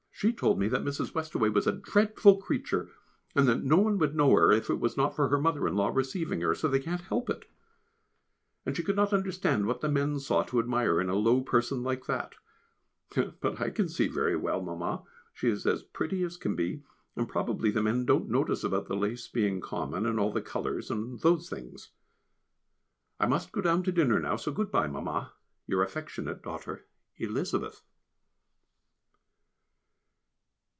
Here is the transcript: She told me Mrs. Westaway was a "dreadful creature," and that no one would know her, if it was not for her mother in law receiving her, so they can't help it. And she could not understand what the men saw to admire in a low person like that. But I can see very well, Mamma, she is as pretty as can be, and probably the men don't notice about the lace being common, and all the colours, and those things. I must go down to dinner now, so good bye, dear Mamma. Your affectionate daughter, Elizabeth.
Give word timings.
She 0.21 0.31
told 0.31 0.59
me 0.59 0.69
Mrs. 0.69 1.13
Westaway 1.15 1.49
was 1.49 1.65
a 1.65 1.71
"dreadful 1.71 2.37
creature," 2.37 2.91
and 3.35 3.47
that 3.47 3.63
no 3.63 3.77
one 3.77 3.97
would 3.97 4.13
know 4.15 4.29
her, 4.35 4.51
if 4.51 4.69
it 4.69 4.79
was 4.79 4.95
not 4.95 5.15
for 5.15 5.29
her 5.29 5.41
mother 5.41 5.67
in 5.67 5.73
law 5.75 5.87
receiving 5.87 6.41
her, 6.41 6.53
so 6.53 6.67
they 6.67 6.77
can't 6.79 7.01
help 7.01 7.27
it. 7.31 7.45
And 8.63 8.77
she 8.77 8.83
could 8.83 8.95
not 8.95 9.13
understand 9.13 9.65
what 9.65 9.81
the 9.81 9.89
men 9.89 10.19
saw 10.19 10.43
to 10.43 10.59
admire 10.59 11.01
in 11.01 11.09
a 11.09 11.15
low 11.15 11.41
person 11.41 11.81
like 11.81 12.05
that. 12.05 12.35
But 13.15 13.59
I 13.59 13.71
can 13.71 13.89
see 13.89 14.05
very 14.07 14.35
well, 14.35 14.61
Mamma, 14.61 15.01
she 15.33 15.49
is 15.49 15.65
as 15.65 15.81
pretty 15.81 16.21
as 16.21 16.37
can 16.37 16.55
be, 16.55 16.83
and 17.15 17.27
probably 17.27 17.71
the 17.71 17.81
men 17.81 18.05
don't 18.05 18.29
notice 18.29 18.63
about 18.63 18.85
the 18.85 18.95
lace 18.95 19.27
being 19.27 19.59
common, 19.59 20.05
and 20.05 20.19
all 20.19 20.31
the 20.31 20.39
colours, 20.39 20.91
and 20.91 21.19
those 21.21 21.49
things. 21.49 21.89
I 23.19 23.25
must 23.25 23.51
go 23.51 23.61
down 23.61 23.81
to 23.85 23.91
dinner 23.91 24.19
now, 24.19 24.35
so 24.35 24.51
good 24.51 24.69
bye, 24.69 24.83
dear 24.83 24.91
Mamma. 24.93 25.33
Your 25.65 25.81
affectionate 25.81 26.43
daughter, 26.43 26.85
Elizabeth. 27.17 27.81